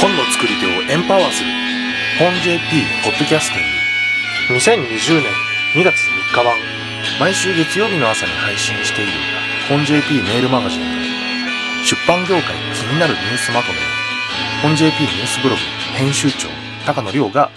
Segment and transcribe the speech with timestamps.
[0.00, 1.50] 本の作り手をエンパワーする。
[2.18, 2.60] 本 JP
[3.04, 3.62] ポッドキャスティン
[4.48, 4.54] グ。
[4.54, 5.32] 2020年
[5.74, 5.94] 2月
[6.34, 6.80] 3日版。
[7.18, 9.12] 毎週月曜日の朝に配信している
[9.68, 10.80] 本 JP メールマガジン
[11.84, 12.42] 出版業界
[12.74, 13.80] 気になるニュースまとめを
[14.62, 15.60] 本 JP ニュースブログ
[15.96, 16.48] 編集長
[16.86, 17.50] 高野亮が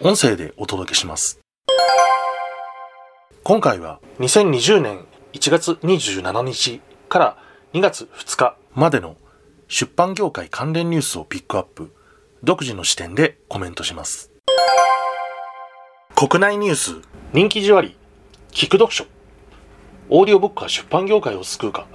[0.00, 1.40] 音声でお届けします。
[3.42, 7.36] 今回は2020年1月27日から
[7.72, 9.16] 2月2日までの
[9.72, 11.94] 出版業界関連ニュースをピックアップ、
[12.42, 14.32] 独自の視点でコメントします。
[16.16, 16.96] 国内ニュース、
[17.32, 17.96] 人気じわり、
[18.50, 19.04] 聞く読書、
[20.08, 21.86] オーディオブックは出版業界を救うか、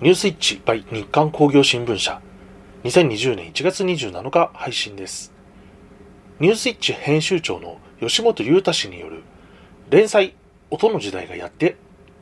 [0.00, 2.20] ニュースイッチ by 日刊工業新聞社、
[2.82, 5.32] 2020年1月27日配信です。
[6.40, 9.22] ニュースイッチ編集長の吉本裕太氏による
[9.90, 10.34] 連載
[10.70, 11.76] 音の時代がやって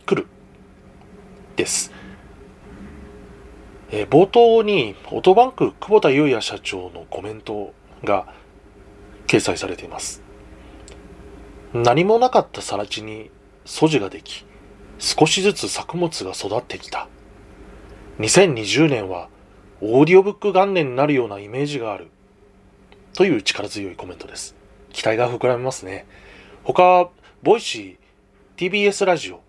[0.05, 0.27] くる。
[1.57, 1.91] です。
[3.93, 7.75] えー、冒頭にオートバンク久保田裕也社長のコメント
[8.05, 8.33] が
[9.27, 10.23] 掲載されています。
[11.73, 13.31] 何もなかった更地に
[13.65, 14.45] 素地ができ、
[14.99, 17.09] 少しずつ作物が育ってきた。
[18.19, 19.29] 2020年は
[19.81, 22.09] オーディオブック元年になるようなイメージがある。
[23.15, 24.55] という力強いコメントです。
[24.93, 26.07] 期待が膨らみますね。
[26.63, 27.11] 他、
[27.43, 29.41] Voicy、TBS ラジオ、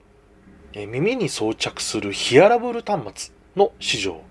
[0.73, 4.21] え耳に装着するヒアラブル端末の市場、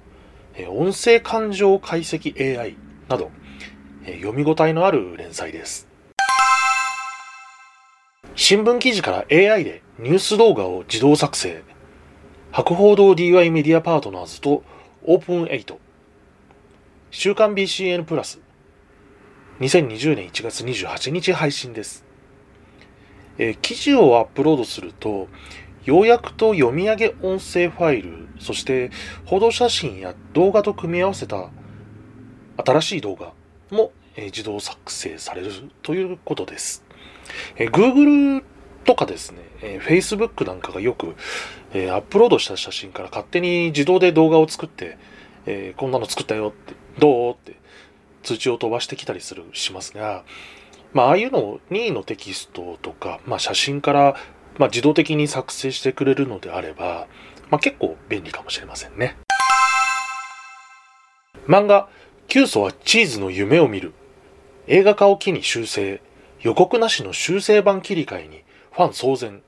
[0.69, 2.77] 音声感情解析 AI
[3.09, 3.31] など、
[4.05, 5.89] 読み応えのある連載です。
[8.35, 11.63] 新聞記事から AI でニュース動画を自動作成。
[12.53, 14.65] 博報堂 DY メディアパートナーズと
[15.05, 15.77] オープン8。
[17.11, 18.41] 週刊 BCN プラス。
[19.61, 22.05] 2020年1月28日配信です。
[23.39, 25.29] え記事をアップロードすると、
[25.85, 28.91] 要約と読み上げ音声ファイル、そして
[29.25, 31.51] 報道写真や動画と組み合わせた
[32.65, 33.33] 新しい動画
[33.71, 35.51] も、自動作成される
[35.83, 36.85] ということです。
[37.57, 38.43] Google
[38.85, 39.39] とかですね、
[39.87, 41.15] Facebook なんかがよく、
[41.73, 44.99] アップロードした写真から勝手に自動で動画を作って、
[45.77, 47.57] こんなの作ったよって、どうって
[48.23, 50.25] 通知を飛ばしてきたりする、しますが、
[50.93, 54.17] まあ、ああいうのを任意のテキストとか、まあ、写真から
[54.59, 57.07] まあ、自動的に作成してくれるのであれば、
[57.51, 59.17] まあ、結構便利かもしれませんね。
[61.47, 61.89] 漫画、
[62.29, 63.93] キュウソはチーズの夢を見る。
[64.67, 66.01] 映画化を機に修正。
[66.41, 69.43] 予告なしの修正版切り替えにファン騒然。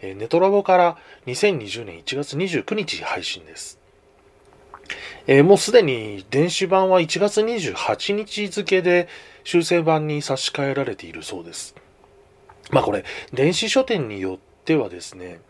[0.00, 3.78] えネトラボから2020年1月29日配信です。
[5.26, 9.08] えー、もうすでに電子版は1月28日付で
[9.44, 11.74] 修正版に差し替えられているそうです。
[12.72, 15.40] まあこれ、電子書店によってはですね、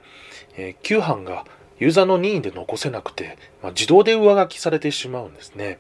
[0.57, 1.47] えー、旧版が
[1.79, 5.79] ユーザーの任意で残せなくて、まあ、自動で上書きされてしまうんですね。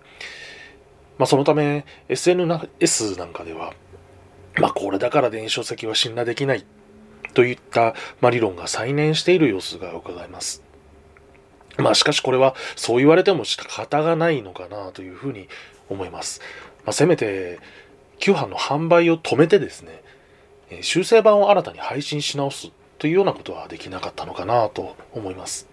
[1.18, 3.74] まあそのため SNS なんかでは、
[4.58, 6.64] まあこれだから電子書籍は信頼できない
[7.34, 10.62] といった、ま、理論が再燃している様子が伺えます。
[11.76, 15.48] まあしかしこれはそう言われても仕方がないのかなというふうに
[15.88, 16.40] 思います。
[16.84, 17.60] まあ、せめて
[18.18, 20.02] 旧版の販売を止めてですね、
[20.80, 25.68] 修正版を新たに配信し直すというようなことはできなかったのかなと思います。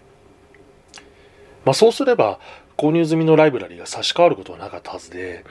[1.64, 2.40] まあ、そうすれば
[2.76, 5.44] 購入済みのライブラリが差し替わることはなかったはずで、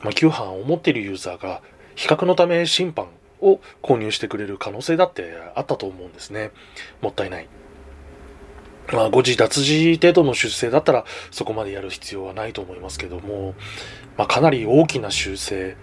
[0.00, 1.62] まあ、旧版を持っているユーザーが
[1.94, 3.08] 比較のため審判
[3.40, 6.50] を購入してくれる可能性だってあったと思うんですね。
[7.00, 7.48] もったいない。
[8.92, 13.54] まあ、誤字脱字程度の修正だったらそこまでやる必要はないと思いますけども、
[14.16, 15.76] まあ、かなり大きな修正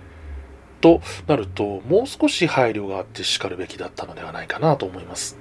[0.81, 5.37] となると、もう少し配慮があってしかるべきだったのではないかなと思います。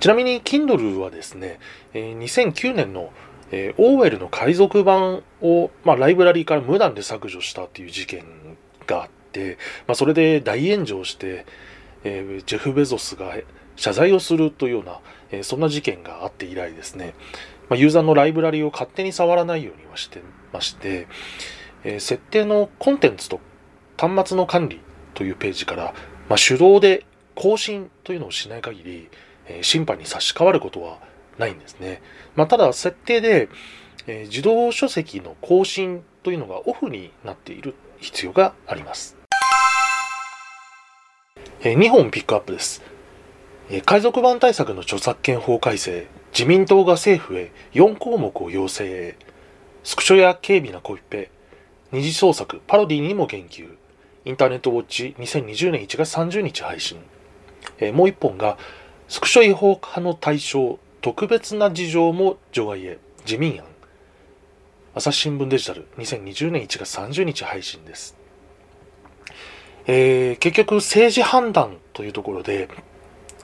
[0.00, 1.58] ちなみに Kindle はですね、
[1.94, 3.12] 2009年の
[3.52, 8.24] え、オーウェルの海賊版を、まあ、ライブラリーから無断で削除したっていう事件
[8.86, 11.46] があって、まあ、それで大炎上して、
[12.02, 13.34] え、ジェフ・ベゾスが
[13.76, 17.14] 謝罪をするというような、え、そんな事件があって以来ですね、
[17.68, 20.22] ま、ユーザーのライブラリーを勝手に触らないようにはして
[20.52, 21.06] まして、
[21.84, 23.40] え設定のコンテンツと
[23.96, 24.80] 端末の管理
[25.14, 25.94] というページから、
[26.28, 27.04] まあ、手動で
[27.34, 29.08] 更新というのをしない限り、
[29.46, 30.98] えー、審判に差し替わることは
[31.38, 32.02] ないんですね。
[32.34, 33.48] まあ、ただ、設定で、
[34.06, 39.16] えー、自動書籍の更新というのがオフになっている必要があります。
[41.60, 42.82] えー、2本ピックアップです。
[43.70, 49.16] えー、海賊版対策の著作権法改正、自民党が政府へ4項目を要請へ、
[49.82, 51.30] スクショや軽微なコピペ、
[51.92, 53.76] 二次創作、パロディにも言及、
[54.26, 56.98] インターネットウォッチ2020年1月30日配信。
[57.78, 58.58] えー、もう一本が、
[59.06, 63.64] スクショ違法化の対象、特別な事情も除外へ、自民案。
[64.96, 68.16] 朝日新聞デジタル2020年1月30日配信です。
[69.86, 72.68] えー、結局政治判断というところで、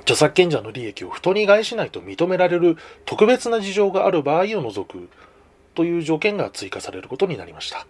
[0.00, 5.08] 著作権者の利益を不当に害しないと認められる特別な事情がある場合を除く
[5.76, 7.86] という条件が追加されることになりました。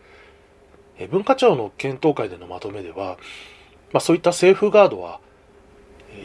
[0.99, 3.19] え文化庁の検討会でのまとめでは、
[3.93, 5.21] まあ、そういったセーフガードは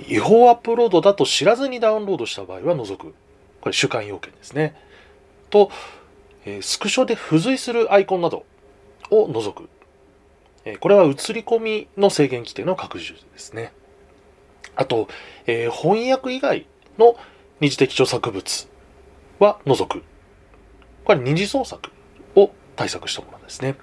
[0.08, 3.14] 違法アップロードだと知らずにダウンロードした場合は除く。
[3.62, 4.76] これ主観要件ですね。
[5.50, 5.72] と、
[6.46, 8.46] えスクショで付随するアイコンなど
[9.10, 9.70] を除く。
[10.66, 13.74] えこれは映り込みの制限規定の拡充ですね。
[14.76, 15.08] あと、
[15.48, 16.68] え、翻訳以外
[16.98, 17.16] の
[17.60, 18.68] 二次的著作物
[19.40, 20.04] は除く。
[21.04, 21.90] これ二次創作
[22.78, 23.76] 対策したものですね。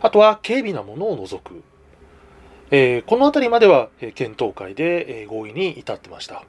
[0.00, 1.64] あとは、軽微なものを除く。
[2.70, 6.44] えー、この辺りまでは、え検討会で、え合意に至ってました。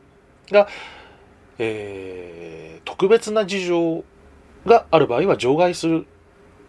[0.51, 0.67] が、
[1.57, 4.03] えー、特別な事情
[4.65, 6.05] がある場合は除外する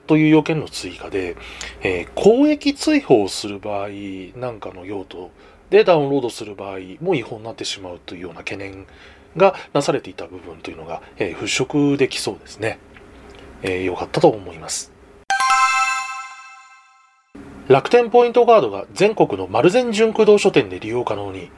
[0.06, 1.36] という要件の追加で、
[1.82, 3.88] えー、公益追放する場合
[4.36, 5.30] なんかの用途
[5.70, 8.86] でダウンロードする場合も違法になってしまうというような懸念
[9.36, 12.78] がなされていた部分というのが、えー、払拭できそうですね。
[13.62, 14.93] えー、よかったと思います。
[17.66, 21.50] 楽天ポイントカードが全国の丸善純駆動書店で利用可能に、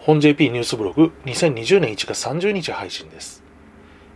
[0.00, 3.42] 本 JP ニュースブログ2020年1月30日配信です。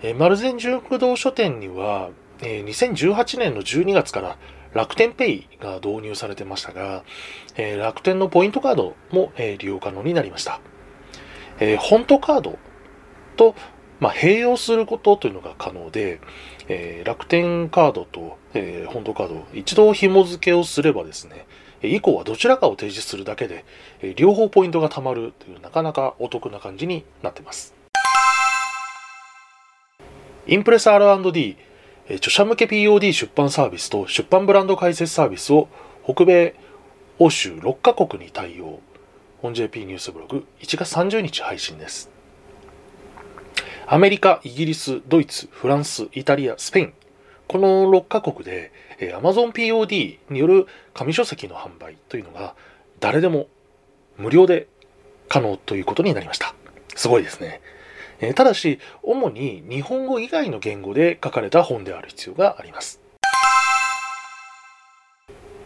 [0.03, 2.11] えー、丸善純駆動書店には、
[2.43, 4.37] えー、2018年の12月から
[4.75, 7.03] 楽天ペイが導入されてましたが、
[7.57, 10.61] えー、楽天のポイントカードも、えー、利用可能になりました。
[11.61, 12.59] えー、本トカード
[13.37, 13.55] と、
[14.03, 16.21] まあ、併用することというのが可能で、
[16.67, 21.47] えー、楽天カードと、えー、本トカード一度紐付けをすればですね、
[21.83, 23.65] 以降はどちらかを提示するだけで、
[24.01, 27.77] え両方ポイントが貯まるというなかなかお得な感じになってます。
[30.49, 31.57] インプレス R&D
[32.17, 35.69] 著者向け POD 出版サービスと出版ブランド解説サービスを
[36.05, 36.57] 北米、
[37.21, 38.81] 欧州6カ国に対応。
[39.41, 42.11] 本 JP ニュースブログ1月30日配信です。
[43.93, 46.95] アメリカ、イギリス、ドイツ、フランス、イタリア、スペイン。
[47.47, 52.55] この6カ国でえ Amazon POD による紙書籍の販売というのが
[53.01, 53.49] 誰でも
[54.17, 54.67] 無料で
[55.29, 56.55] 可能ということになりました。
[56.95, 57.61] すごいですね。
[58.23, 62.99] えただし、主に日本語以外の言語で書かれた本である必要があります。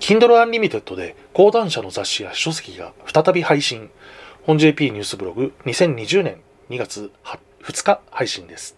[0.00, 3.88] Kindle Unlimited で講談社の雑誌や書籍が再び配信。
[4.42, 6.40] 本 JP ニュースブログ2020年
[6.70, 7.12] 2月
[7.66, 8.76] 2日配信です。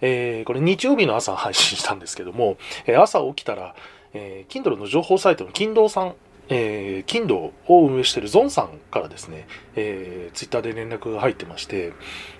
[0.00, 2.56] えー、これ日曜日の朝配信したんですけども、
[2.86, 3.74] え朝起きたら、
[4.12, 6.14] えー、Kindle の情報サイトの Kindle さん
[6.48, 11.92] えー、金土を運営しているゾンさんからですね、えー、ツイッターで連絡が入ってまして、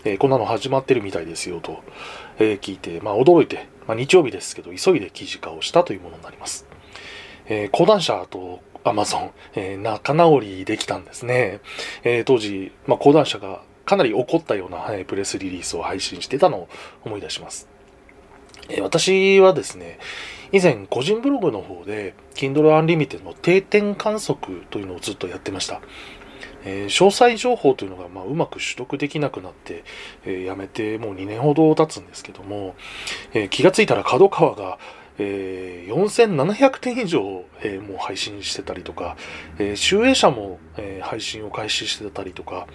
[0.05, 1.83] えー、こんなの始まってるみたいですよと、
[2.39, 6.67] えー、聞いて、まあ、驚いて、まあ、日曜日ですけど、急いで記事化をしたというものになります。
[7.49, 11.61] えー、講談社とアマゾン、えー、仲直りできたんですね。
[12.05, 16.69] えー、当時、まあ、講談社がかなり怒ったような、はい、プレスリリースを配信してたのを
[17.05, 17.69] 思い出します。
[18.69, 19.99] え、私はですね、
[20.53, 25.81] 以前個人ブログの方で Kindle Unlimited の定点観測というのをずっとやってました。
[26.65, 29.85] えー、詳細情報というのが、まあ、うまく取得できなくなって、
[30.25, 32.75] えー、やめてもう2年ほど経つんですけども、
[33.33, 34.79] えー、気がついたら角川が、
[35.19, 39.17] えー、4700点以上、え、もう配信してたりとか、
[39.61, 42.67] え、集英社も、え、配信を開始してたりとか、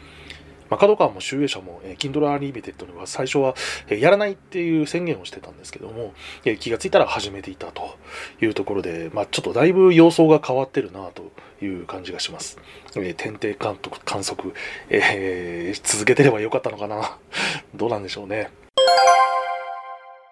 [0.71, 3.55] まあ、角川も集英社も、えー、Kindle Unlimited には最初は、
[3.87, 6.13] えー、やらないっていう宣言をしてたんですけども、
[6.45, 7.97] えー、気がついたら始めていたと
[8.41, 12.57] いうところで、まあ、ちょっとだいぶ様相が変わってるなという感じがします。
[12.95, 14.53] えー、天帝観測、観測、
[14.89, 17.17] えー、続けてればよかったのかな。
[17.75, 18.49] どうなんでしょうね。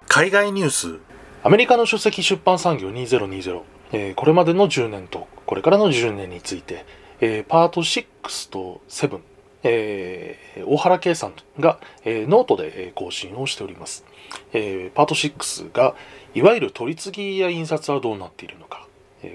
[0.07, 0.99] 海外ニュース。
[1.43, 6.85] アメリカの書籍出版産業2020、えー、これまでの10年とこれからの10年について、
[7.21, 9.19] えー、パート6と7
[9.63, 14.05] えー、大原圭さんが、えー、ノートで更新をしております。
[14.53, 15.95] えー、パート6が、
[16.33, 18.87] いわゆる取り次ぎや印刷はどうなっているのか。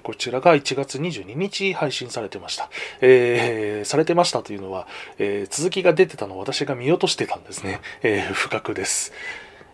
[0.02, 2.70] こちらが1月22日配信されてました。
[3.02, 4.88] えー、されてましたというのは、
[5.18, 7.80] えー、続きが出てたのを私が見落としてたんですね。
[8.02, 9.12] えー、不覚です。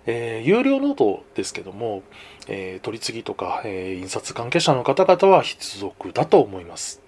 [0.06, 2.02] えー、有料ノートですけども、
[2.48, 7.00] えー、取り次ぎとか、えー、印刷関係者の方々は必読だと思います。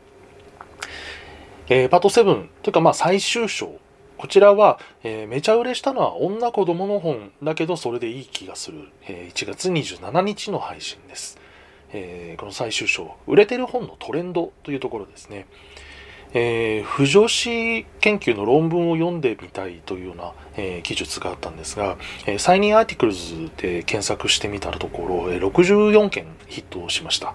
[1.75, 3.79] えー、パート7というかまあ最終章。
[4.19, 11.39] こちらは、えー、めちゃ売れしたのは女子供の本だけどそれでいい気がする、えー、1月27日の配信です、
[11.95, 13.17] えー、この最終章。
[13.27, 15.47] 売れてる本のトレンドというところですね、
[16.35, 27.35] えー、腐女子研究の論文を読んでみたいというような、えー、記述があったんですが、えー、 CiNii Articles で検索してみたところ、えー、64件ヒットしました。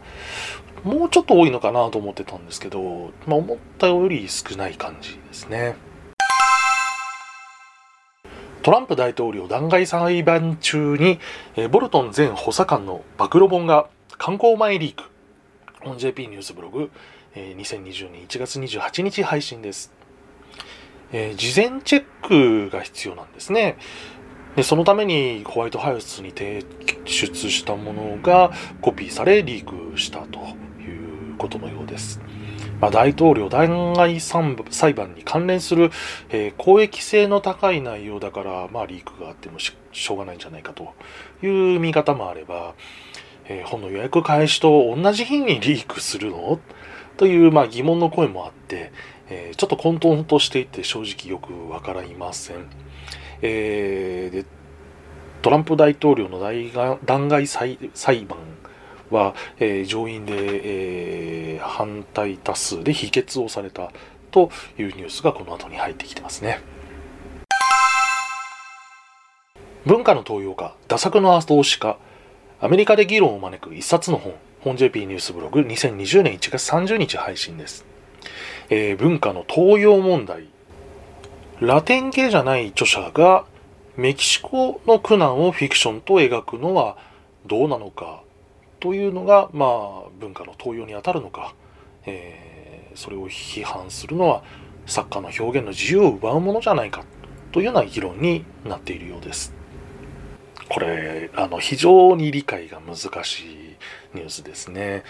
[0.87, 5.75] もうちょっと多いのかなと思ってたんですけど、まあ、思ったより少ない感じですね。
[8.63, 11.19] トランプ大統領弾劾裁判中に、
[11.55, 15.09] えー、ボルトン前補佐官の暴露本が観光前リーク。
[15.81, 16.89] 本 JP ニュースブログ、
[17.35, 19.93] え2020年1月28日配信です。
[21.11, 23.77] えー、事前チェックが必要なんですね。
[24.57, 26.65] でそのためにホワイトハウスに提
[27.05, 28.51] 出したものが
[28.81, 30.36] コピーされリークしたと
[31.37, 32.19] ことのようです。
[32.79, 35.89] まあ、大統領弾劾裁判に関連する、
[36.29, 40.93] えー、公益性の高い内容だから、まあ、リークがあってもしょうがないんじゃないかと
[41.43, 42.75] いう見方もあれば、
[43.45, 46.59] えー、本の予約開始と同じ日にリークするの？
[47.17, 48.91] という、まあ、疑問の声もあって、
[49.29, 52.57] えー、ちょっと混沌としていて正直よくわかりません。
[53.41, 54.45] えー、で
[55.41, 58.37] トランプ大統領の弾劾裁判
[59.11, 60.33] は、えー、上院で、
[61.55, 63.91] えー、反対多数で否決をされた
[64.31, 66.61] というニュースがこの後に入ってきてますね。
[69.85, 71.97] 文化の東洋化、打作の後押し化、
[72.59, 77.85] アメリカで議論を招く一冊の本、本 JP ニュースブログ2020年1月30日配信です。
[78.69, 80.49] えー、文化の東洋問題。
[81.61, 83.45] ラテン系じゃない著者が
[83.95, 86.97] メキシコの苦難をフィクションと描くのは
[87.47, 88.21] どうなのか
[88.79, 91.53] というのが、まあ、文化の東洋にあたるのか、
[92.05, 94.43] えー、それを批判するのは
[94.85, 97.03] 作家の表現の自由を奪うものじゃないか
[97.51, 99.53] というような議論になっているようです。
[100.69, 103.45] これ、あの、非常に理解が難しい
[104.13, 105.03] ニュースですね。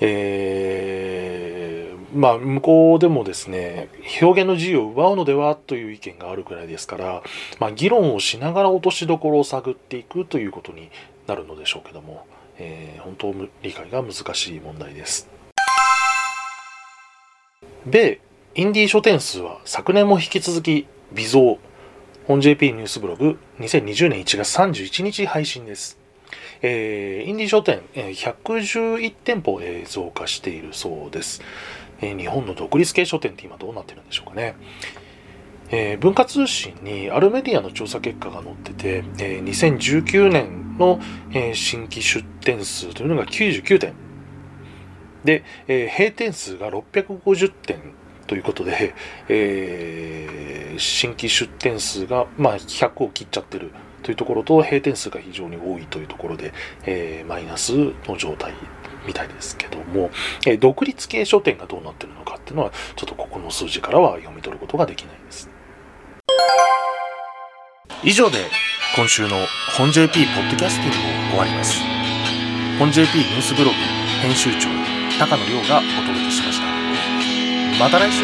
[0.00, 3.88] えー、まあ、向こうでもですね、
[4.20, 7.22] 表現の自由を奪うのではという意見があるくらいですから、
[7.60, 10.90] まあ、議論をしながら落としどころを探っていくということに
[11.26, 12.26] なるのでしょうけども、
[12.58, 15.28] えー、本当理解が難しい問題です。
[17.86, 18.20] 米
[18.54, 21.58] インディー書店数は昨年も引き続き微増。
[22.26, 25.98] 本 JP ニュースブログ2020年1月31日配信です。
[26.62, 31.42] えー、インディー書店、えー、111店舗、えー、増加しているそうです、
[32.00, 32.18] えー。
[32.18, 34.54] 日本の独立系書店って今どうなってるんでしょうかね。
[35.74, 41.00] えー、文化通信にあるメディアの調査結果が載ってて、えー、2019年の、
[41.32, 43.92] えー、新規出店数というのが99点。
[45.24, 47.80] で、えー、閉店数が650点
[48.28, 48.94] ということで、
[49.28, 53.72] えー、新規出店数が、まあ、100を切っちゃってる
[54.04, 56.52] というところと、閉店数が非常に多いというところで、
[56.86, 57.72] えー、マイナス
[58.06, 58.52] の状態
[59.08, 60.10] みたいですけども、
[60.46, 65.53] えー、独立系書店がどうなってるのかっていうのは、ちょっとここの数字からは読み取ることができないです。
[68.02, 68.50] 以上で
[68.96, 69.46] 今週の
[69.78, 71.80] 本 JP ポッドキャスティングを終わります。
[72.78, 73.76] 本 JP ニュースブログ
[74.20, 74.68] 編集長
[75.18, 76.66] 高野亮がお届けしました。
[77.80, 78.22] また来週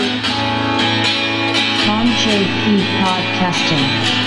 [1.89, 4.21] 本 JP Podcasting